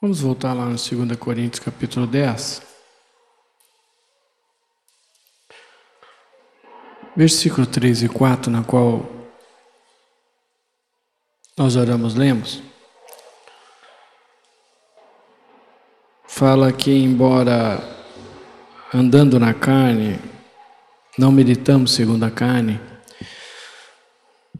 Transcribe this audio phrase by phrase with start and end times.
[0.00, 2.62] Vamos voltar lá no 2 Coríntios capítulo 10.
[7.16, 9.10] Versículo 3 e 4, na qual
[11.56, 12.62] nós oramos, lemos.
[16.28, 17.82] Fala que, embora
[18.94, 20.20] andando na carne,
[21.18, 22.80] não meditamos segundo a carne,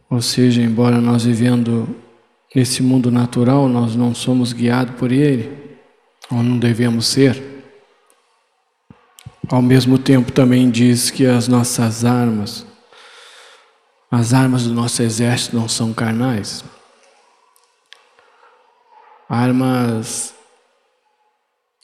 [0.09, 2.08] ou seja, embora nós vivendo
[2.55, 5.77] nesse mundo natural, nós não somos guiados por ele,
[6.31, 7.41] ou não devemos ser.
[9.47, 12.65] Ao mesmo tempo, também diz que as nossas armas,
[14.11, 16.63] as armas do nosso exército não são carnais.
[19.27, 20.33] Armas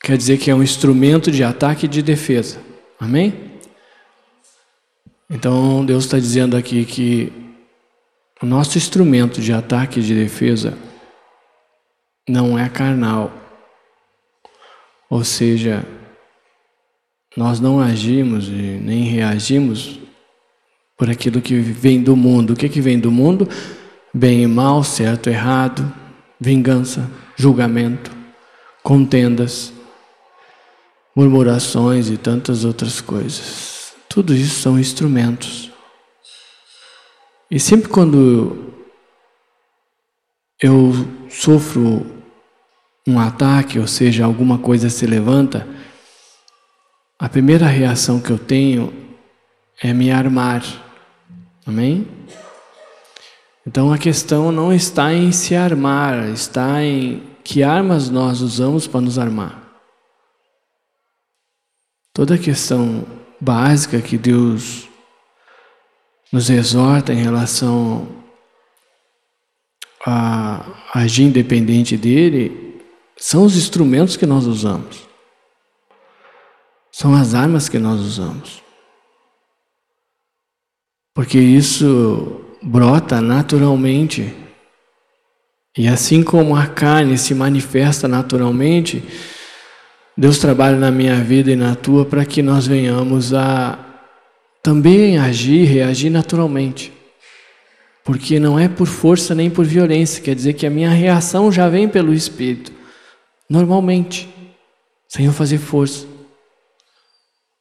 [0.02, 2.60] quer dizer que é um instrumento de ataque e de defesa.
[3.00, 3.52] Amém?
[5.30, 7.45] Então Deus está dizendo aqui que
[8.42, 10.78] o nosso instrumento de ataque e de defesa
[12.28, 13.32] não é carnal.
[15.10, 15.86] Ou seja,
[17.38, 20.00] nós não agimos e nem reagimos
[20.98, 22.54] por aquilo que vem do mundo.
[22.54, 23.48] O que, que vem do mundo?
[24.14, 25.94] Bem e mal, certo e errado,
[26.40, 28.12] vingança, julgamento,
[28.82, 29.74] contendas,
[31.16, 33.94] murmurações e tantas outras coisas.
[34.10, 35.75] Tudo isso são instrumentos.
[37.50, 38.74] E sempre quando
[40.62, 40.92] eu
[41.30, 42.06] sofro
[43.08, 45.68] um ataque, ou seja, alguma coisa se levanta,
[47.20, 48.92] a primeira reação que eu tenho
[49.82, 50.64] é me armar.
[51.66, 52.08] Amém?
[53.66, 59.02] Então a questão não está em se armar, está em que armas nós usamos para
[59.02, 59.62] nos armar.
[62.14, 63.06] Toda a questão
[63.40, 64.88] básica que Deus
[66.32, 68.08] nos exorta em relação
[70.06, 72.84] a agir independente dele
[73.18, 75.08] são os instrumentos que nós usamos.
[76.92, 78.62] São as armas que nós usamos.
[81.14, 84.34] Porque isso brota naturalmente.
[85.78, 89.04] E assim como a carne se manifesta naturalmente,
[90.18, 93.78] Deus trabalha na minha vida e na tua para que nós venhamos a
[94.66, 96.92] também agir, reagir naturalmente.
[98.04, 101.70] Porque não é por força nem por violência, quer dizer que a minha reação já
[101.70, 102.72] vem pelo Espírito,
[103.48, 104.28] normalmente,
[105.08, 106.08] sem eu fazer força.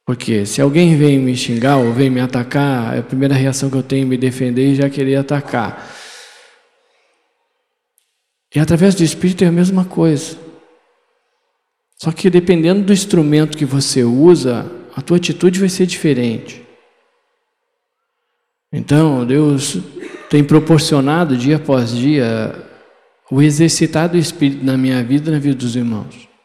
[0.03, 3.83] Porque se alguém vem me xingar ou vem me atacar, a primeira reação que eu
[3.83, 5.87] tenho é me defender e já querer atacar.
[8.55, 10.39] E através do Espírito é a mesma coisa.
[11.97, 16.64] Só que dependendo do instrumento que você usa, a tua atitude vai ser diferente.
[18.71, 19.77] Então, Deus
[20.29, 22.63] tem proporcionado dia após dia
[23.31, 26.35] o exercitar do Espírito na minha vida e na vida dos irmãos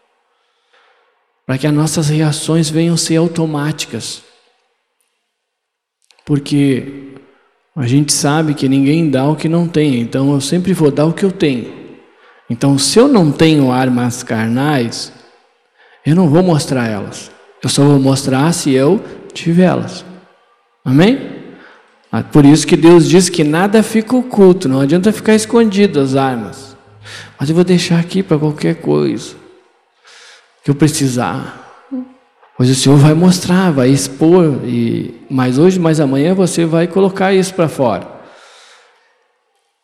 [1.50, 4.22] para que as nossas reações venham ser automáticas.
[6.24, 7.10] Porque
[7.74, 11.06] a gente sabe que ninguém dá o que não tem, então eu sempre vou dar
[11.06, 11.98] o que eu tenho.
[12.48, 15.12] Então, se eu não tenho armas carnais,
[16.06, 17.32] eu não vou mostrar elas.
[17.60, 19.02] Eu só vou mostrar se eu
[19.34, 20.04] tivê-las.
[20.84, 21.39] Amém?
[22.12, 26.16] Ah, por isso que Deus diz que nada fica oculto, não adianta ficar escondido as
[26.16, 26.76] armas.
[27.38, 29.36] Mas eu vou deixar aqui para qualquer coisa
[30.64, 31.86] que eu precisar.
[32.56, 37.32] Pois o Senhor vai mostrar, vai expor, e mais hoje, mais amanhã você vai colocar
[37.32, 38.20] isso para fora.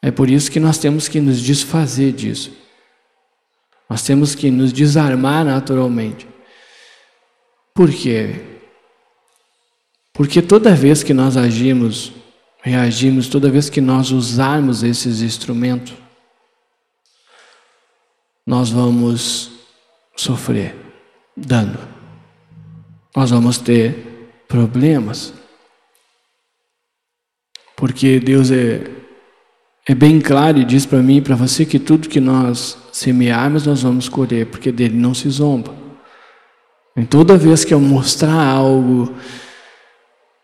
[0.03, 2.53] É por isso que nós temos que nos desfazer disso.
[3.88, 6.28] Nós temos que nos desarmar naturalmente.
[7.72, 8.41] Por quê?
[10.12, 12.12] Porque toda vez que nós agimos,
[12.66, 15.94] reagimos, toda vez que nós usarmos esses instrumentos,
[18.44, 19.53] nós vamos
[20.16, 20.75] sofrer
[21.37, 21.78] dano.
[23.15, 25.32] Nós vamos ter problemas.
[27.76, 28.91] Porque Deus é,
[29.87, 33.65] é bem claro e diz para mim e para você que tudo que nós semearmos
[33.65, 35.73] nós vamos colher, porque dele não se zomba.
[36.96, 39.14] E toda vez que eu mostrar algo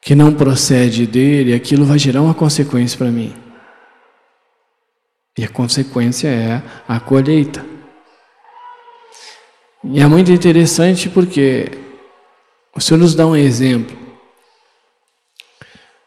[0.03, 3.33] que não procede dele, aquilo vai gerar uma consequência para mim.
[5.39, 7.65] E a consequência é a colheita.
[9.85, 11.71] E é muito interessante porque
[12.75, 13.97] o Senhor nos dá um exemplo.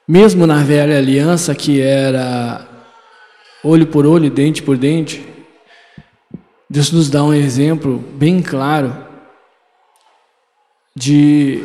[0.06, 2.68] Mesmo na velha aliança, que era
[3.63, 5.25] olho por olho, dente por dente,
[6.69, 9.06] Deus nos dá um exemplo bem claro
[10.95, 11.63] de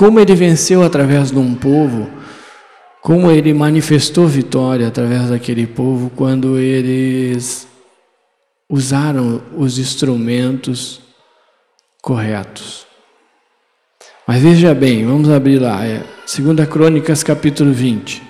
[0.00, 2.08] como ele venceu através de um povo,
[3.02, 7.68] como ele manifestou vitória através daquele povo quando eles
[8.66, 11.02] usaram os instrumentos
[12.00, 12.86] corretos.
[14.26, 18.22] Mas veja bem, vamos abrir lá, é 2 Crônicas capítulo 20.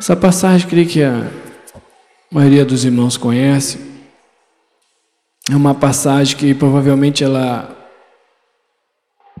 [0.00, 1.30] Essa passagem, creio que a
[2.30, 3.78] maioria dos irmãos conhece.
[5.50, 7.76] É uma passagem que provavelmente ela,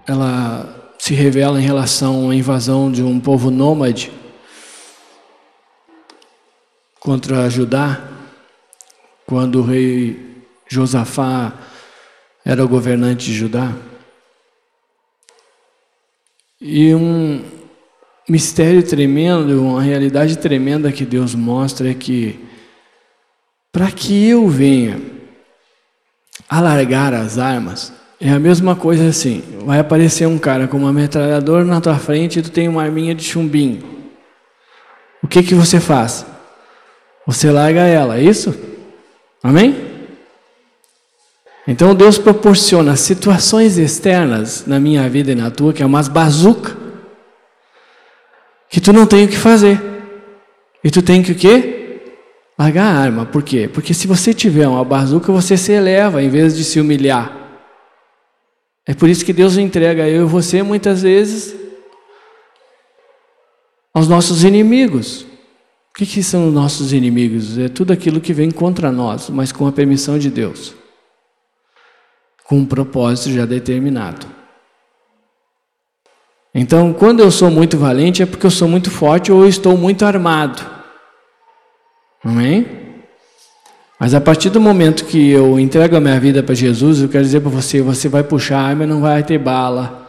[0.06, 4.12] ela se revela em relação à invasão de um povo nômade
[7.00, 8.00] contra Judá,
[9.26, 11.52] quando o rei Josafá
[12.44, 13.72] era o governante de Judá.
[16.60, 17.44] E um
[18.28, 22.44] mistério tremendo, uma realidade tremenda que Deus mostra é que
[23.70, 25.00] para que eu venha
[26.48, 29.42] alargar as armas, é a mesma coisa assim.
[29.64, 33.14] Vai aparecer um cara com uma metralhadora na tua frente e tu tem uma arminha
[33.14, 33.82] de chumbinho.
[35.22, 36.24] O que que você faz?
[37.26, 38.54] Você larga ela, é isso?
[39.42, 39.76] Amém?
[41.66, 46.76] Então Deus proporciona situações externas na minha vida e na tua, que é umas bazuca,
[48.70, 49.82] que tu não tem o que fazer.
[50.84, 52.00] E tu tem que o quê?
[52.56, 53.26] Largar a arma.
[53.26, 53.68] Por quê?
[53.72, 57.45] Porque se você tiver uma bazuca, você se eleva em vez de se humilhar.
[58.86, 61.54] É por isso que Deus entrega eu e você muitas vezes
[63.92, 65.22] aos nossos inimigos.
[65.90, 67.58] O que, que são os nossos inimigos?
[67.58, 70.74] É tudo aquilo que vem contra nós, mas com a permissão de Deus
[72.46, 74.26] com um propósito já determinado.
[76.54, 80.04] Então, quando eu sou muito valente, é porque eu sou muito forte ou estou muito
[80.04, 80.64] armado.
[82.24, 82.85] Amém?
[83.98, 87.24] Mas a partir do momento que eu entrego a minha vida para Jesus, eu quero
[87.24, 90.04] dizer para você: você vai puxar arma e não vai ter bala.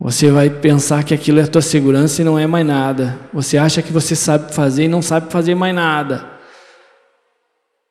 [0.00, 3.20] Você vai pensar que aquilo é a tua segurança e não é mais nada.
[3.32, 6.26] Você acha que você sabe fazer e não sabe fazer mais nada.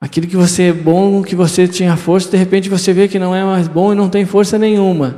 [0.02, 3.34] Aquilo que você é bom, que você tinha força, de repente você vê que não
[3.34, 5.16] é mais bom e não tem força nenhuma.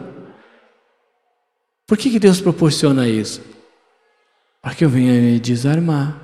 [1.87, 3.41] Por que, que Deus proporciona isso?
[4.61, 6.22] Para que eu venha me desarmar.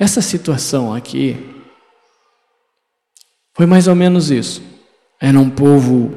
[0.00, 1.36] Essa situação aqui
[3.54, 4.62] foi mais ou menos isso.
[5.20, 6.10] Era um povo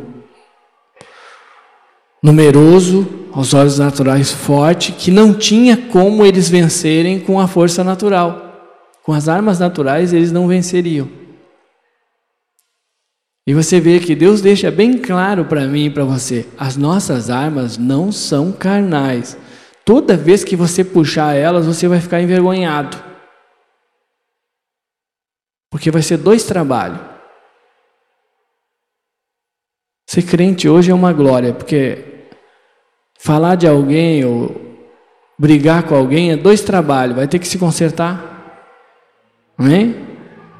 [2.24, 8.80] numeroso, aos olhos naturais forte, que não tinha como eles vencerem com a força natural.
[9.03, 11.09] Com as armas naturais eles não venceriam.
[13.45, 17.30] E você vê que Deus deixa bem claro para mim e para você: as nossas
[17.30, 19.38] armas não são carnais.
[19.83, 23.12] Toda vez que você puxar elas, você vai ficar envergonhado.
[25.73, 26.99] Porque vai ser dois trabalhos.
[30.07, 32.27] Ser crente hoje é uma glória, porque
[33.17, 34.55] falar de alguém ou
[35.35, 38.69] brigar com alguém é dois trabalhos, vai ter que se consertar.
[39.57, 39.95] Amém?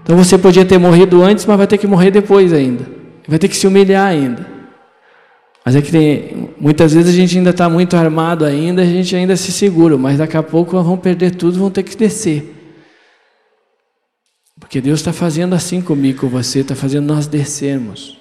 [0.02, 2.84] Então você podia ter morrido antes, mas vai ter que morrer depois ainda.
[3.28, 4.48] Vai ter que se humilhar ainda.
[5.64, 9.16] Mas é que tem, muitas vezes a gente ainda está muito armado ainda, a gente
[9.16, 12.53] ainda se segura, mas daqui a pouco vão perder tudo, vão ter que descer.
[14.64, 18.18] Porque Deus está fazendo assim comigo, com você, está fazendo nós descermos.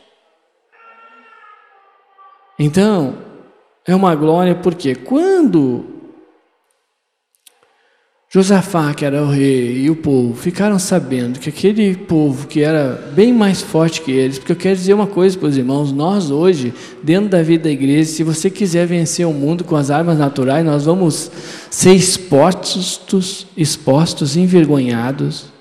[2.59, 3.17] Então,
[3.87, 5.87] é uma glória porque quando
[8.29, 13.13] Josafá, que era o rei, e o povo ficaram sabendo que aquele povo que era
[13.15, 16.29] bem mais forte que eles, porque eu quero dizer uma coisa para os irmãos: nós
[16.29, 20.19] hoje, dentro da vida da igreja, se você quiser vencer o mundo com as armas
[20.19, 21.31] naturais, nós vamos
[21.71, 25.52] ser expostos, expostos, envergonhados.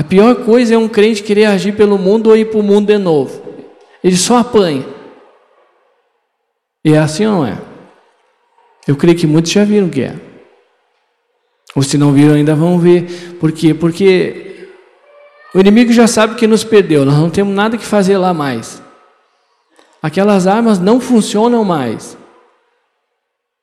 [0.00, 2.86] A pior coisa é um crente querer agir pelo mundo ou ir para o mundo
[2.86, 3.42] de novo.
[4.02, 4.82] Ele só apanha.
[6.82, 7.58] E é assim ou não é?
[8.88, 10.16] Eu creio que muitos já viram que é.
[11.76, 13.36] Ou se não viram ainda vão ver.
[13.38, 13.74] Por quê?
[13.74, 14.70] Porque
[15.54, 18.82] o inimigo já sabe que nos perdeu, nós não temos nada que fazer lá mais.
[20.02, 22.16] Aquelas armas não funcionam mais.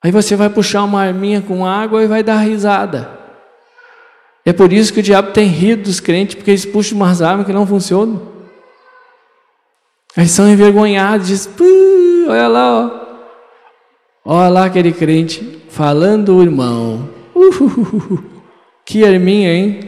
[0.04, 3.17] Aí você vai puxar uma arminha com água e vai dar risada.
[4.48, 7.46] É por isso que o diabo tem rido dos crentes, porque eles puxam umas armas
[7.46, 8.22] que não funcionam.
[10.16, 11.50] Aí são envergonhados, diz,
[12.30, 13.08] olha lá, ó.
[14.24, 17.10] Olha lá aquele crente falando o irmão.
[17.36, 18.24] Uh,
[18.86, 19.80] que arminha, hein?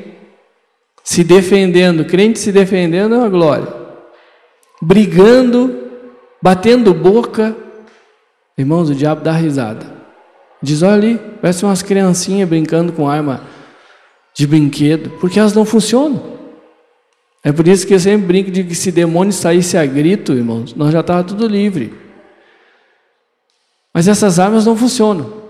[1.06, 3.74] Se defendendo, crente se defendendo é uma glória.
[4.82, 5.90] Brigando,
[6.42, 7.56] batendo boca.
[8.58, 9.86] Irmãos, o diabo dá risada.
[10.62, 13.58] Diz: olha ali, parece umas criancinhas brincando com arma
[14.40, 16.40] de brinquedo, porque elas não funcionam.
[17.44, 20.74] É por isso que eu sempre brinco de que se demônio saísse a grito, irmãos,
[20.74, 21.94] nós já estava tudo livre.
[23.94, 25.42] Mas essas armas não funcionam.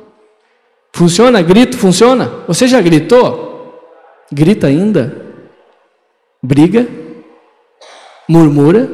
[0.91, 1.39] Funciona?
[1.43, 2.31] Grito, funciona?
[2.47, 3.79] Você já gritou?
[4.31, 5.29] Grita ainda?
[6.41, 6.87] briga,
[8.27, 8.89] murmura.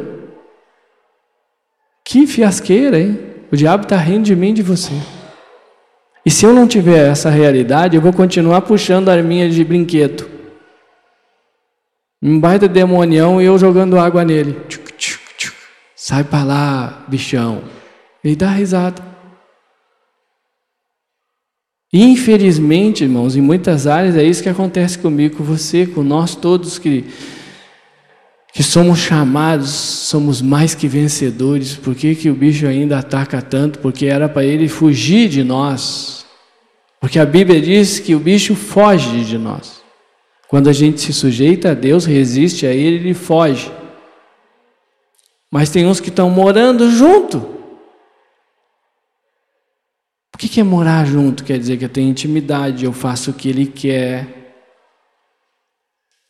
[2.03, 3.17] Que fiasqueira, hein?
[3.49, 4.93] O diabo está rindo de mim e de você.
[6.25, 10.27] E se eu não tiver essa realidade, eu vou continuar puxando arminha de brinquedo.
[12.21, 14.59] Um baita demonião e eu jogando água nele.
[15.95, 17.63] Sai para lá, bichão.
[18.23, 19.03] Ele dá risada.
[21.93, 26.79] Infelizmente, irmãos, em muitas áreas é isso que acontece comigo, com você, com nós todos
[26.79, 27.05] que
[28.55, 31.75] que somos chamados, somos mais que vencedores.
[31.75, 33.79] Por que, que o bicho ainda ataca tanto?
[33.79, 36.25] Porque era para ele fugir de nós.
[36.97, 39.83] Porque a Bíblia diz que o bicho foge de nós.
[40.47, 43.69] Quando a gente se sujeita a Deus, resiste a Ele, ele foge.
[45.51, 47.39] Mas tem uns que estão morando junto.
[50.33, 51.43] O que é morar junto?
[51.43, 54.44] Quer dizer que eu tenho intimidade, eu faço o que Ele quer.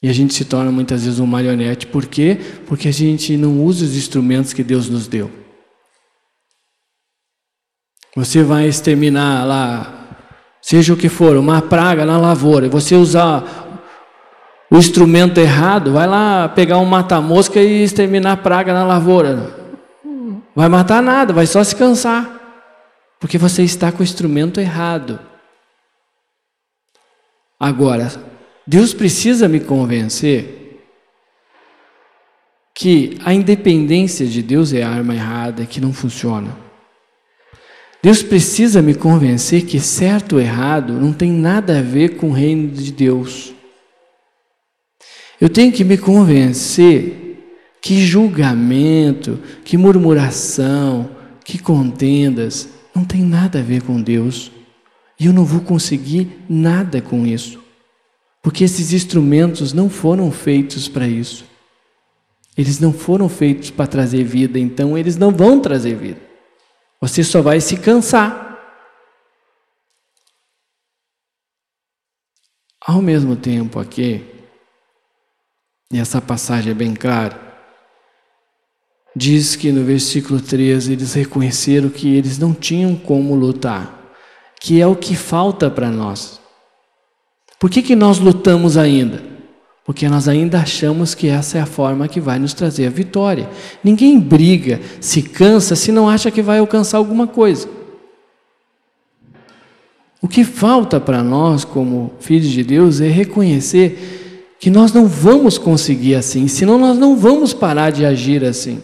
[0.06, 1.88] E a gente se torna muitas vezes um marionete.
[1.88, 2.38] Por quê?
[2.68, 5.32] Porque a gente não usa os instrumentos que Deus nos deu.
[8.16, 10.20] Você vai exterminar lá,
[10.62, 13.82] seja o que for, uma praga na lavoura, você usar
[14.70, 19.58] o instrumento errado, vai lá pegar um mata-mosca e exterminar a praga na lavoura.
[20.56, 22.30] Vai matar nada, vai só se cansar.
[23.20, 25.20] Porque você está com o instrumento errado.
[27.60, 28.35] Agora,
[28.68, 30.82] Deus precisa me convencer
[32.74, 36.58] que a independência de Deus é a arma errada, que não funciona.
[38.04, 42.34] Deus precisa me convencer que certo ou errado não tem nada a ver com o
[42.34, 43.54] reino de Deus.
[45.40, 47.24] Eu tenho que me convencer
[47.82, 51.10] que julgamento, que murmuração,
[51.44, 54.52] que contendas não tem nada a ver com Deus.
[55.20, 57.65] E eu não vou conseguir nada com isso.
[58.46, 61.46] Porque esses instrumentos não foram feitos para isso.
[62.56, 66.22] Eles não foram feitos para trazer vida, então eles não vão trazer vida.
[67.02, 68.56] Você só vai se cansar.
[72.80, 74.24] Ao mesmo tempo aqui,
[75.92, 77.42] e essa passagem é bem clara,
[79.16, 84.14] diz que no versículo 13 eles reconheceram que eles não tinham como lutar,
[84.62, 86.45] que é o que falta para nós.
[87.60, 89.24] Por que, que nós lutamos ainda?
[89.86, 93.50] Porque nós ainda achamos que essa é a forma que vai nos trazer a vitória.
[93.84, 97.70] Ninguém briga, se cansa, se não acha que vai alcançar alguma coisa.
[100.22, 105.60] O que falta para nós, como filhos de Deus, é reconhecer que nós não vamos
[105.60, 108.82] conseguir assim, senão nós não vamos parar de agir assim.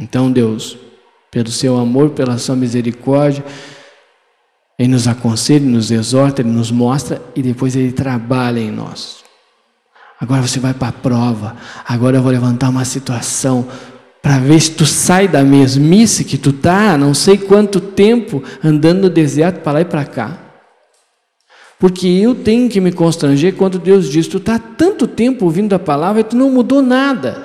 [0.00, 0.78] Então, Deus,
[1.30, 3.44] pelo seu amor, pela sua misericórdia,
[4.78, 9.22] ele nos aconselha, nos exorta, ele nos mostra e depois ele trabalha em nós.
[10.20, 11.56] Agora você vai para a prova.
[11.86, 13.66] Agora eu vou levantar uma situação
[14.22, 19.02] para ver se tu sai da mesmice que tu tá, não sei quanto tempo andando
[19.02, 20.38] no deserto para lá e para cá.
[21.78, 25.78] Porque eu tenho que me constranger quando Deus diz: Tu está tanto tempo ouvindo a
[25.78, 27.42] palavra e tu não mudou nada.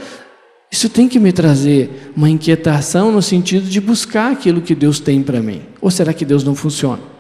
[0.72, 5.22] Isso tem que me trazer uma inquietação no sentido de buscar aquilo que Deus tem
[5.22, 5.64] para mim.
[5.82, 7.19] Ou será que Deus não funciona?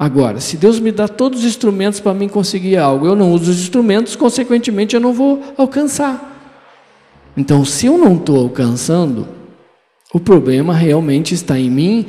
[0.00, 3.50] Agora, se Deus me dá todos os instrumentos para mim conseguir algo, eu não uso
[3.50, 6.40] os instrumentos, consequentemente eu não vou alcançar.
[7.36, 9.28] Então, se eu não estou alcançando,
[10.10, 12.06] o problema realmente está em mim.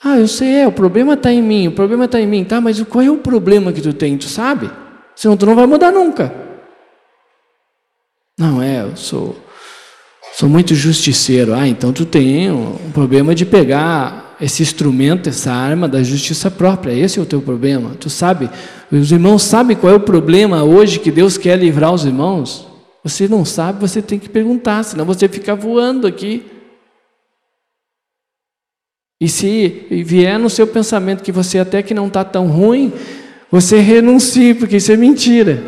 [0.00, 2.60] Ah, eu sei, é, o problema está em mim, o problema está em mim, tá?
[2.60, 4.16] Mas qual é o problema que tu tem?
[4.16, 4.70] Tu sabe?
[5.16, 6.32] Senão tu não vai mudar nunca.
[8.38, 9.36] Não, é, eu sou,
[10.34, 11.52] sou muito justiceiro.
[11.52, 16.92] Ah, então tu tem um problema de pegar esse instrumento, essa arma da justiça própria.
[16.92, 17.94] Esse é o teu problema.
[17.98, 18.50] Tu sabe,
[18.90, 22.66] os irmãos sabem qual é o problema hoje que Deus quer livrar os irmãos?
[23.02, 26.44] Você não sabe, você tem que perguntar, senão você fica voando aqui.
[29.20, 32.92] E se vier no seu pensamento que você até que não está tão ruim,
[33.50, 35.62] você renuncie, porque isso é mentira.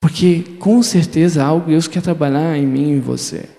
[0.00, 3.53] Porque com certeza algo Deus quer trabalhar em mim e em você.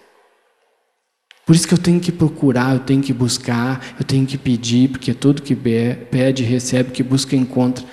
[1.45, 4.89] Por isso que eu tenho que procurar, eu tenho que buscar, eu tenho que pedir,
[4.89, 7.85] porque tudo que pede, recebe, que busca, encontra.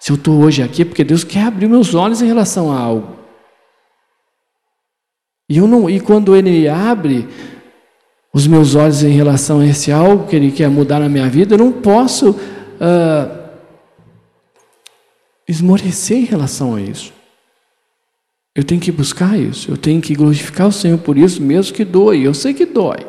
[0.00, 2.78] Se eu estou hoje aqui, é porque Deus quer abrir meus olhos em relação a
[2.78, 3.16] algo.
[5.48, 7.28] E, eu não, e quando Ele abre
[8.32, 11.54] os meus olhos em relação a esse algo que Ele quer mudar na minha vida,
[11.54, 13.46] eu não posso uh,
[15.46, 17.15] esmorecer em relação a isso.
[18.56, 21.84] Eu tenho que buscar isso, eu tenho que glorificar o Senhor por isso, mesmo que
[21.84, 22.24] doe.
[22.24, 23.06] Eu sei que dói.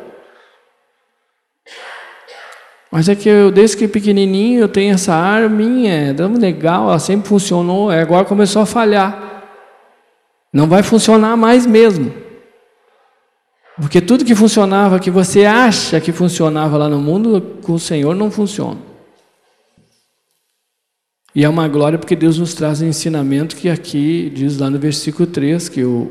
[2.92, 7.28] Mas é que eu, desde que pequenininho, eu tenho essa arminha, é legal, ela sempre
[7.28, 9.46] funcionou, agora começou a falhar.
[10.52, 12.12] Não vai funcionar mais mesmo.
[13.80, 18.14] Porque tudo que funcionava, que você acha que funcionava lá no mundo, com o Senhor
[18.14, 18.87] não funciona.
[21.34, 24.78] E é uma glória porque Deus nos traz um ensinamento que aqui diz lá no
[24.78, 26.10] versículo 3 que o,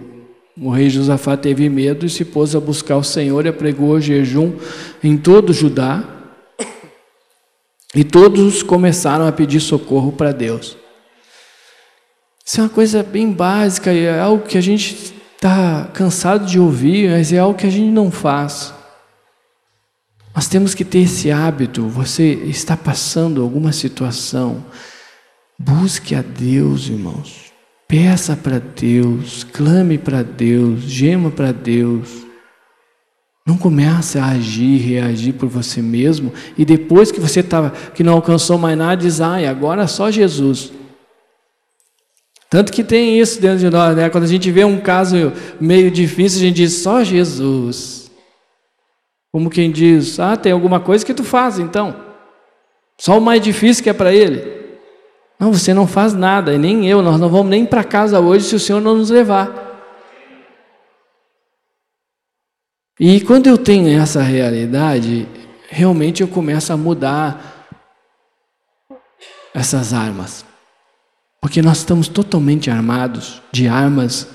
[0.60, 4.02] o rei Josafá teve medo e se pôs a buscar o Senhor e apregou o
[4.02, 4.54] jejum
[5.04, 6.04] em todo Judá.
[7.96, 10.78] E todos começaram a pedir socorro para Deus.
[12.46, 17.12] Isso é uma coisa bem básica, é algo que a gente está cansado de ouvir,
[17.12, 18.74] mas é algo que a gente não faz.
[20.34, 21.88] Nós temos que ter esse hábito.
[21.90, 24.64] Você está passando alguma situação,
[25.60, 27.52] Busque a Deus, irmãos.
[27.88, 32.28] Peça para Deus, clame para Deus, gema para Deus.
[33.46, 38.14] Não comece a agir, reagir por você mesmo e depois que você tava, que não
[38.14, 40.72] alcançou mais nada, diz: "Ai, agora só Jesus".
[42.50, 44.10] Tanto que tem isso dentro de nós, né?
[44.10, 48.12] Quando a gente vê um caso meio difícil, a gente diz: "Só Jesus".
[49.32, 51.96] Como quem diz: "Ah, tem alguma coisa que tu faz, então".
[53.00, 54.67] Só o mais difícil que é para ele.
[55.40, 58.46] Não, você não faz nada, e nem eu, nós não vamos nem para casa hoje
[58.46, 59.66] se o Senhor não nos levar.
[63.00, 65.28] E quando eu tenho essa realidade,
[65.70, 67.68] realmente eu começo a mudar
[69.54, 70.44] essas armas.
[71.40, 74.28] Porque nós estamos totalmente armados de armas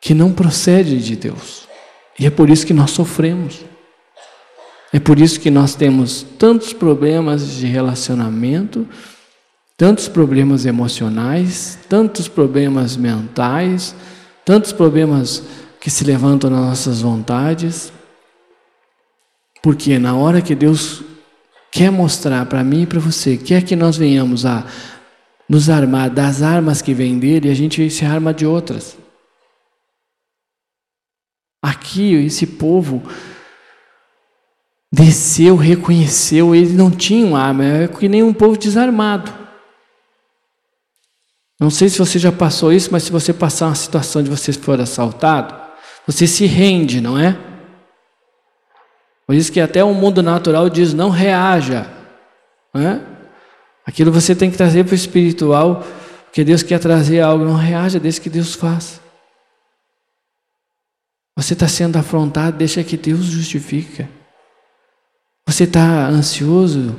[0.00, 1.66] que não procedem de Deus.
[2.18, 3.64] E é por isso que nós sofremos.
[4.92, 8.86] É por isso que nós temos tantos problemas de relacionamento,
[9.80, 13.96] tantos problemas emocionais, tantos problemas mentais,
[14.44, 15.42] tantos problemas
[15.80, 17.90] que se levantam nas nossas vontades.
[19.62, 21.02] Porque na hora que Deus
[21.72, 24.66] quer mostrar para mim e para você, quer que nós venhamos a
[25.48, 28.98] nos armar das armas que vêm dele, a gente se arma de outras.
[31.62, 33.02] Aqui, esse povo
[34.92, 39.39] desceu, reconheceu, ele não tinha uma arma, é que nem um povo desarmado.
[41.60, 44.50] Não sei se você já passou isso, mas se você passar uma situação de você
[44.50, 45.54] for assaltado,
[46.06, 47.38] você se rende, não é?
[49.26, 51.86] Por isso que até o mundo natural diz não reaja.
[52.72, 53.00] Não é?
[53.86, 55.84] Aquilo você tem que trazer para o espiritual,
[56.24, 58.98] porque Deus quer trazer algo, não reaja, desde que Deus faça.
[61.36, 64.08] Você está sendo afrontado, deixa que Deus justifica.
[65.46, 66.96] Você está ansioso,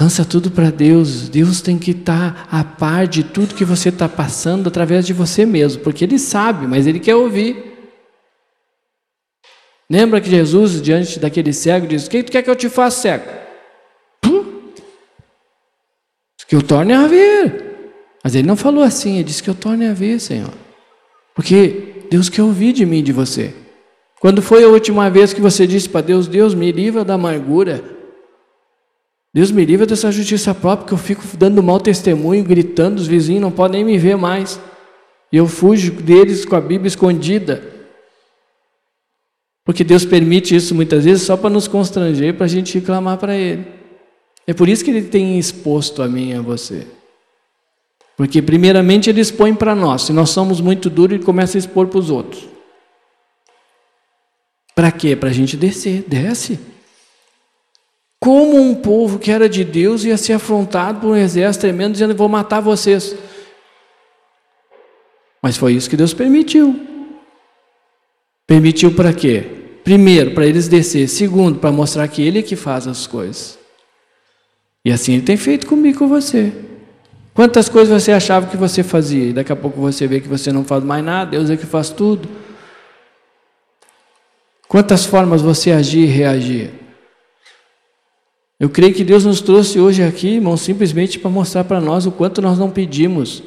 [0.00, 1.28] Lança tudo para Deus.
[1.28, 5.12] Deus tem que estar tá a par de tudo que você está passando através de
[5.12, 7.70] você mesmo, porque Ele sabe, mas Ele quer ouvir.
[9.90, 13.00] Lembra que Jesus, diante daquele cego, disse: O que tu quer que eu te faça,
[13.00, 13.40] cego?
[16.50, 17.92] Que eu torne a ver.
[18.24, 20.52] Mas ele não falou assim, ele disse que eu torne a ver, Senhor.
[21.32, 23.54] Porque Deus quer ouvir de mim e de você.
[24.20, 27.84] Quando foi a última vez que você disse para Deus: Deus, me livra da amargura,
[29.32, 33.42] Deus me livre dessa justiça própria, que eu fico dando mau testemunho, gritando, os vizinhos
[33.42, 34.60] não podem nem me ver mais.
[35.32, 37.62] E eu fujo deles com a Bíblia escondida.
[39.64, 43.36] Porque Deus permite isso muitas vezes só para nos constranger, para a gente reclamar para
[43.36, 43.64] Ele.
[44.46, 46.84] É por isso que Ele tem exposto a mim e a você.
[48.16, 50.02] Porque, primeiramente, Ele expõe para nós.
[50.02, 52.48] Se nós somos muito duros, Ele começa a expor para os outros.
[54.74, 55.14] Para quê?
[55.14, 56.04] Para a gente descer.
[56.08, 56.58] Desce.
[58.20, 62.14] Como um povo que era de Deus ia ser afrontado por um exército tremendo, dizendo:
[62.14, 63.16] Vou matar vocês.
[65.42, 66.78] Mas foi isso que Deus permitiu.
[68.46, 69.46] Permitiu para quê?
[69.82, 71.08] Primeiro, para eles descer.
[71.08, 73.58] Segundo, para mostrar que Ele é que faz as coisas.
[74.84, 76.52] E assim Ele tem feito comigo e com você.
[77.32, 79.30] Quantas coisas você achava que você fazia?
[79.30, 81.64] E daqui a pouco você vê que você não faz mais nada, Deus é que
[81.64, 82.28] faz tudo.
[84.68, 86.79] Quantas formas você agia e reagia?
[88.60, 92.12] Eu creio que Deus nos trouxe hoje aqui, irmão, simplesmente para mostrar para nós o
[92.12, 93.42] quanto nós não pedimos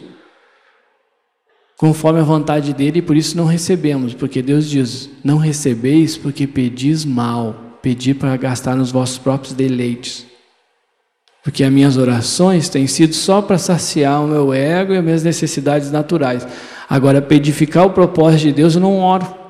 [1.77, 6.47] conforme a vontade dele e por isso não recebemos, porque Deus diz: Não recebeis porque
[6.47, 10.25] pedis mal, pedi para gastar nos vossos próprios deleites.
[11.43, 15.23] Porque as minhas orações têm sido só para saciar o meu ego e as minhas
[15.23, 16.47] necessidades naturais.
[16.89, 19.42] Agora, para edificar o propósito de Deus, eu não oro.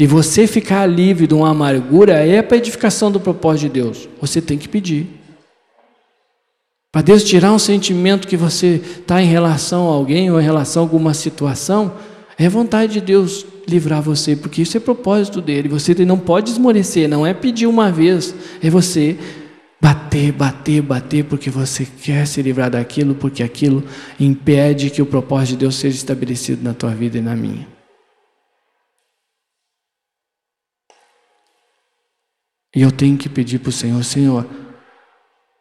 [0.00, 4.08] E você ficar livre de uma amargura é para edificação do propósito de Deus.
[4.20, 5.08] Você tem que pedir.
[6.92, 10.82] Para Deus tirar um sentimento que você está em relação a alguém ou em relação
[10.82, 11.92] a alguma situação,
[12.38, 15.68] é vontade de Deus livrar você, porque isso é propósito dele.
[15.68, 19.18] Você não pode esmorecer, não é pedir uma vez, é você
[19.80, 23.82] bater, bater, bater, porque você quer se livrar daquilo, porque aquilo
[24.18, 27.77] impede que o propósito de Deus seja estabelecido na tua vida e na minha.
[32.78, 34.46] E eu tenho que pedir para o Senhor, Senhor,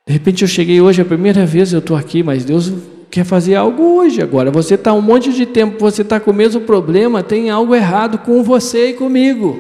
[0.06, 2.72] de repente eu cheguei hoje, a primeira vez eu estou aqui, mas Deus
[3.10, 4.52] quer fazer algo hoje agora.
[4.52, 8.20] Você está um monte de tempo, você está com o mesmo problema, tem algo errado
[8.20, 9.60] com você e comigo.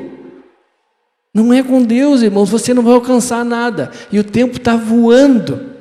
[1.33, 3.89] Não é com Deus, irmãos, você não vai alcançar nada.
[4.11, 5.71] E o tempo está voando.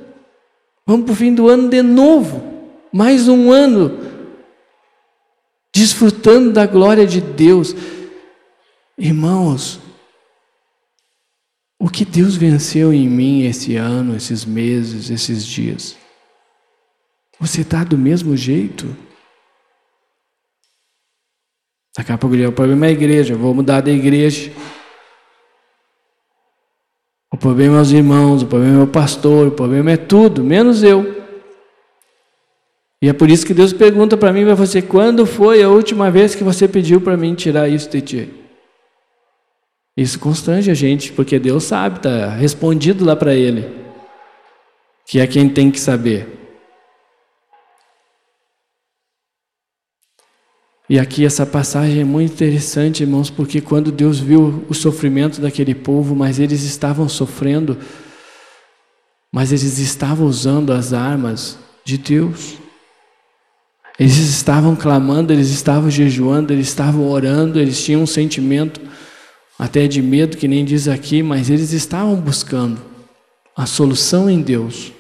[0.87, 2.43] Vamos para o fim do ano de novo.
[2.91, 3.99] Mais um ano.
[5.75, 7.77] Desfrutando da glória de Deus.
[8.97, 9.85] Irmãos,
[11.79, 15.97] o que Deus venceu em mim esse ano, esses meses, esses dias?
[17.39, 18.97] Você está do mesmo jeito?
[21.97, 24.53] Daqui a pouco o problema é a igreja, vou mudar da igreja.
[27.33, 30.83] O problema é os irmãos, o problema é o pastor, o problema é tudo, menos
[30.83, 31.17] eu.
[33.03, 36.11] E é por isso que Deus pergunta para mim para você: quando foi a última
[36.11, 38.46] vez que você pediu para mim tirar isso de ti?
[39.97, 43.67] Isso constrange a gente, porque Deus sabe, está respondido lá para Ele,
[45.07, 46.37] que é quem tem que saber.
[50.89, 55.75] E aqui essa passagem é muito interessante, irmãos, porque quando Deus viu o sofrimento daquele
[55.75, 57.79] povo, mas eles estavam sofrendo,
[59.33, 62.59] mas eles estavam usando as armas de Deus.
[63.99, 68.81] Eles estavam clamando, eles estavam jejuando, eles estavam orando, eles tinham um sentimento
[69.59, 72.81] até de medo, que nem diz aqui, mas eles estavam buscando
[73.57, 74.93] a solução em Deus.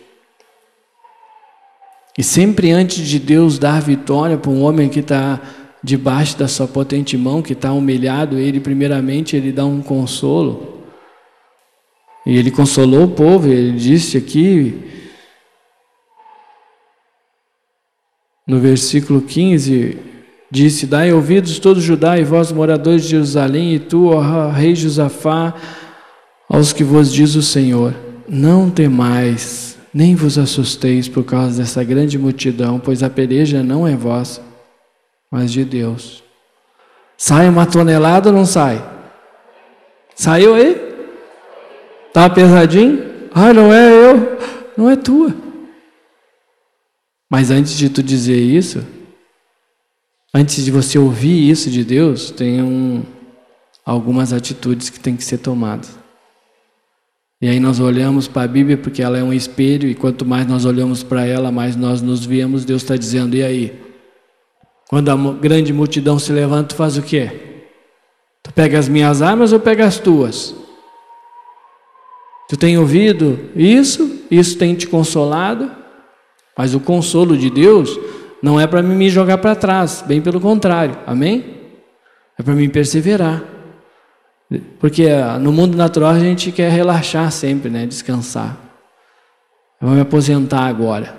[2.16, 5.40] E sempre antes de Deus dar vitória para um homem que está
[5.82, 10.84] debaixo da sua potente mão, que está humilhado, ele primeiramente ele dá um consolo.
[12.24, 14.82] E ele consolou o povo, ele disse aqui
[18.46, 19.98] no versículo 15,
[20.50, 25.54] disse: Dai ouvidos todo Judá e vós moradores de Jerusalém e tu, ó rei Josafá,
[26.48, 27.94] aos que vos diz o Senhor:
[28.28, 33.96] Não temais, nem vos assusteis por causa dessa grande multidão, pois a peleja não é
[33.96, 34.46] vossa
[35.30, 36.22] mas de Deus.
[37.16, 38.82] Sai uma tonelada ou não sai?
[40.14, 40.74] Saiu aí?
[42.12, 43.28] Tá pesadinho?
[43.34, 44.38] Ah, não é eu,
[44.76, 45.34] não é tua.
[47.28, 48.82] Mas antes de tu dizer isso,
[50.36, 53.02] antes de você ouvir isso de Deus, tem um,
[53.84, 55.98] algumas atitudes que tem que ser tomadas.
[57.40, 60.46] E aí nós olhamos para a Bíblia porque ela é um espelho e quanto mais
[60.46, 62.66] nós olhamos para ela, mais nós nos vemos.
[62.66, 63.82] Deus está dizendo: e aí?
[64.88, 67.30] Quando a grande multidão se levanta, tu faz o quê?
[68.42, 70.54] Tu pega as minhas armas ou pega as tuas?
[72.48, 74.20] Tu tem ouvido isso?
[74.30, 75.70] Isso tem te consolado?
[76.56, 77.98] Mas o consolo de Deus
[78.46, 81.56] não é para me jogar para trás, bem pelo contrário, amém?
[82.38, 83.42] É para mim perseverar.
[84.78, 87.86] Porque ah, no mundo natural a gente quer relaxar sempre, né?
[87.86, 88.56] Descansar.
[89.80, 91.16] Eu vou me aposentar agora.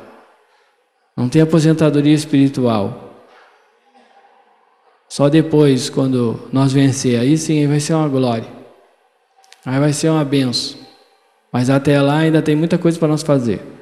[1.18, 3.26] Não tem aposentadoria espiritual.
[5.10, 8.48] Só depois, quando nós vencer, aí sim vai ser uma glória.
[9.66, 10.80] Aí vai ser uma benção.
[11.52, 13.77] Mas até lá ainda tem muita coisa para nós fazer.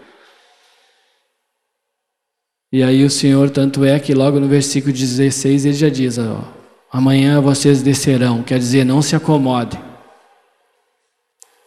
[2.76, 6.42] E aí o Senhor, tanto é que logo no versículo 16 ele já diz: ó,
[6.92, 9.80] amanhã vocês descerão, quer dizer, não se acomode.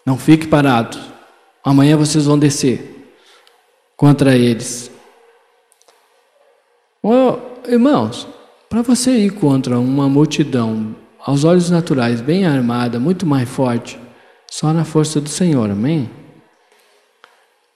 [0.05, 0.99] Não fique parado.
[1.64, 3.11] Amanhã vocês vão descer
[3.97, 4.90] contra eles.
[7.03, 8.29] Oh, irmãos,
[8.68, 10.94] para você ir contra uma multidão,
[11.25, 13.99] aos olhos naturais, bem armada, muito mais forte,
[14.51, 16.18] só na força do Senhor, amém?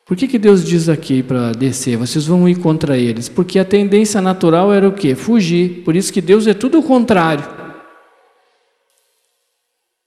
[0.05, 1.97] Por que, que Deus diz aqui para descer?
[1.97, 3.29] Vocês vão ir contra eles?
[3.29, 5.15] Porque a tendência natural era o quê?
[5.15, 5.83] Fugir.
[5.85, 7.45] Por isso que Deus é tudo o contrário.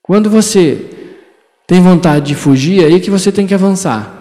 [0.01, 0.89] Quando você
[1.65, 4.15] tem vontade de fugir, é aí que você tem que avançar.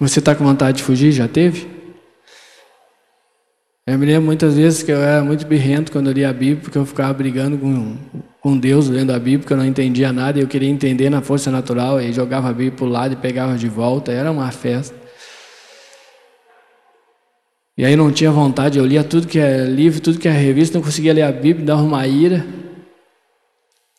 [0.00, 1.10] Você está com vontade de fugir?
[1.10, 1.68] Já teve?
[3.84, 6.60] Eu me lembro muitas vezes que eu era muito birrento quando eu lia a Bíblia,
[6.62, 7.96] porque eu ficava brigando com,
[8.40, 11.20] com Deus lendo a Bíblia, porque eu não entendia nada e eu queria entender na
[11.20, 14.50] força natural, e jogava a Bíblia para o lado e pegava de volta, era uma
[14.50, 14.94] festa.
[17.76, 20.78] E aí não tinha vontade, eu lia tudo que é livro, tudo que é revista,
[20.78, 22.44] não conseguia ler a Bíblia, dava uma ira.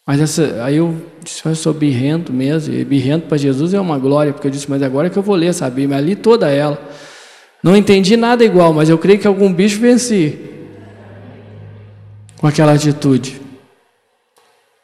[0.05, 3.97] Mas essa, aí eu disse, eu sou birrento mesmo, e birrento para Jesus é uma
[3.97, 6.49] glória, porque eu disse, mas agora é que eu vou ler essa Bíblia, ali toda
[6.49, 6.81] ela.
[7.61, 10.37] Não entendi nada igual, mas eu creio que algum bicho venci.
[12.39, 13.39] com aquela atitude.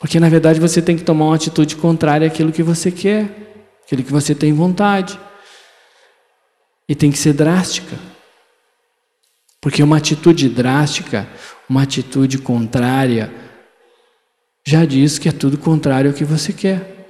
[0.06, 3.28] Porque na verdade você tem que tomar uma atitude contrária àquilo que você quer,
[3.84, 5.20] aquilo que você tem vontade.
[6.88, 7.98] E tem que ser drástica.
[9.60, 11.28] Porque uma atitude drástica,
[11.68, 13.34] uma atitude contrária,
[14.64, 17.10] já diz que é tudo contrário ao que você quer.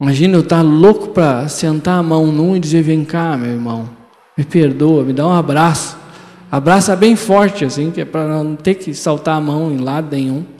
[0.00, 3.90] Imagina eu estar louco para sentar a mão num e dizer: Vem cá, meu irmão,
[4.36, 5.98] me perdoa, me dá um abraço.
[6.48, 10.14] Abraça bem forte, assim, que é para não ter que saltar a mão em lado
[10.14, 10.57] nenhum.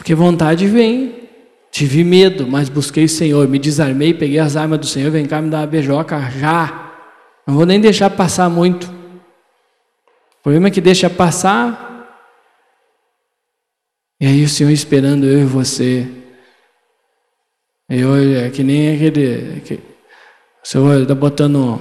[0.00, 1.28] Porque vontade vem.
[1.70, 5.42] Tive medo, mas busquei o Senhor, me desarmei, peguei as armas do Senhor, vem cá
[5.42, 6.90] me dar uma beijoca já.
[7.46, 8.86] Não vou nem deixar passar muito.
[8.86, 12.08] O problema é que deixa passar.
[14.18, 16.08] E aí o Senhor esperando eu e você.
[17.86, 19.60] Eu, é que nem aquele.
[19.60, 21.78] Que, o Senhor está botando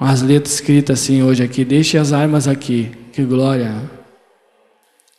[0.00, 1.64] umas letras escritas assim hoje aqui.
[1.64, 2.90] Deixe as armas aqui.
[3.12, 4.01] Que glória.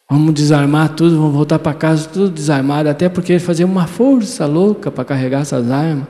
[0.10, 4.92] Vamos desarmar tudo, vamos voltar para casa tudo desarmado, até porque fazer uma força louca
[4.92, 6.08] para carregar essas armas.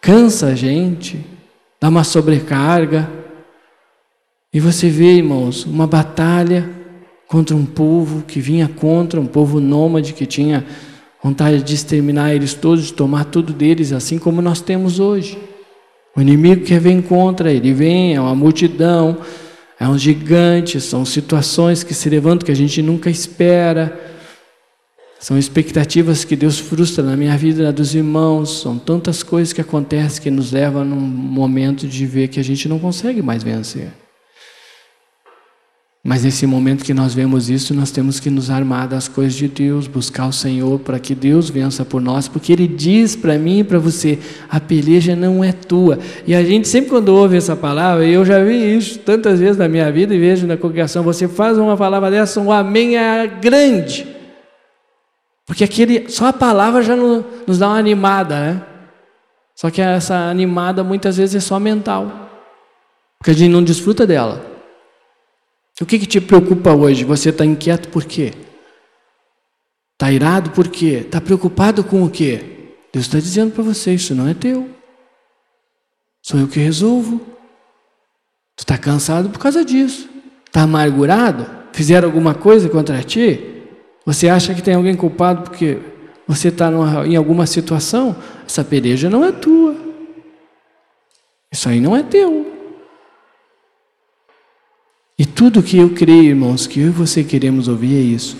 [0.00, 1.24] Cansa a gente,
[1.80, 3.10] dá uma sobrecarga.
[4.52, 6.70] E você vê, irmãos, uma batalha
[7.26, 10.64] contra um povo que vinha contra, um povo nômade que tinha
[11.22, 15.38] vontade de exterminar eles todos, de tomar tudo deles, assim como nós temos hoje.
[16.14, 19.16] O inimigo que vem contra, ele vem, é uma multidão,
[19.78, 23.98] é um gigante, são situações que se levantam que a gente nunca espera.
[25.18, 28.60] São expectativas que Deus frustra na minha vida, na dos irmãos.
[28.60, 32.68] São tantas coisas que acontecem que nos levam num momento de ver que a gente
[32.68, 34.03] não consegue mais vencer.
[36.06, 39.48] Mas nesse momento que nós vemos isso, nós temos que nos armar das coisas de
[39.48, 43.60] Deus, buscar o Senhor para que Deus vença por nós, porque Ele diz para mim
[43.60, 44.18] e para você:
[44.50, 45.98] a peleja não é tua.
[46.26, 49.56] E a gente sempre quando ouve essa palavra, e eu já vi isso tantas vezes
[49.56, 53.26] na minha vida e vejo na congregação, você faz uma palavra dessa, um amém é
[53.26, 54.06] grande.
[55.46, 58.62] Porque aquele, só a palavra já nos dá uma animada, né?
[59.54, 62.28] Só que essa animada muitas vezes é só mental,
[63.18, 64.53] porque a gente não desfruta dela.
[65.80, 67.04] O que, que te preocupa hoje?
[67.04, 68.32] Você está inquieto por quê?
[69.94, 71.02] Está irado por quê?
[71.04, 72.70] Está preocupado com o quê?
[72.92, 74.70] Deus está dizendo para você: isso não é teu.
[76.22, 77.18] Sou eu que resolvo.
[78.56, 80.08] Tu está cansado por causa disso.
[80.46, 81.46] Está amargurado?
[81.72, 83.66] Fizeram alguma coisa contra ti?
[84.06, 85.78] Você acha que tem alguém culpado porque
[86.26, 86.70] você está
[87.04, 88.14] em alguma situação?
[88.46, 89.74] Essa pereja não é tua.
[91.50, 92.53] Isso aí não é teu.
[95.18, 98.36] E tudo que eu creio, irmãos, que eu e você queremos ouvir é isso.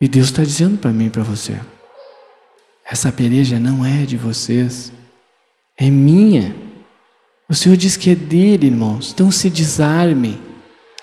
[0.00, 1.58] E Deus está dizendo para mim e para você:
[2.90, 4.92] essa peleja não é de vocês,
[5.76, 6.54] é minha.
[7.48, 9.12] O Senhor diz que é dele, irmãos.
[9.12, 10.40] Então se desarme,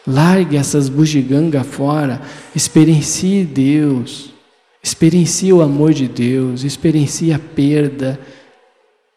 [0.07, 2.21] largue essas bugigangas fora,
[2.55, 4.31] experiencie Deus,
[4.81, 8.19] experiencie o amor de Deus, experiencie a perda,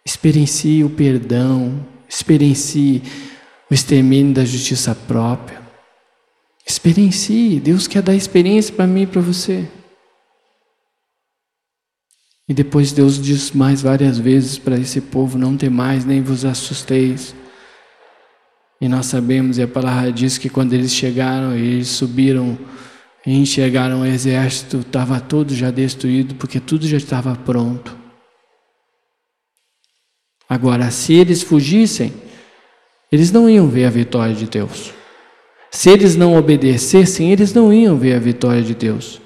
[0.05, 3.03] experiencie o perdão, experiencie
[3.71, 5.61] o extermínio da justiça própria.
[6.67, 9.67] Experiencie, Deus quer dar experiência para mim e para você.
[12.49, 17.35] E depois Deus diz mais várias vezes para esse povo: não temais, nem vos assusteis.
[18.81, 22.57] E nós sabemos, e a palavra diz que quando eles chegaram, eles subiram
[23.27, 27.99] e enxergaram o exército, estava todo já destruído, porque tudo já estava pronto.
[30.49, 32.13] Agora, se eles fugissem,
[33.11, 34.93] eles não iam ver a vitória de Deus.
[35.71, 39.21] Se eles não obedecessem, eles não iam ver a vitória de Deus.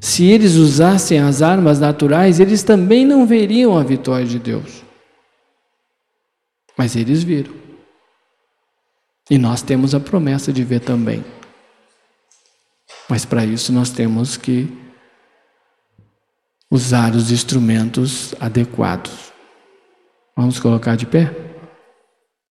[0.00, 4.84] Se eles usassem as armas naturais, eles também não veriam a vitória de Deus.
[6.76, 7.52] Mas eles viram.
[9.30, 11.24] E nós temos a promessa de ver também.
[13.08, 14.68] Mas para isso nós temos que
[16.70, 19.32] usar os instrumentos adequados.
[20.36, 21.47] Vamos colocar de pé?